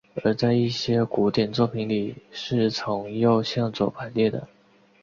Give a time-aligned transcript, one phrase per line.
[0.23, 4.47] 而在一些古典作品里是从右向左排列的。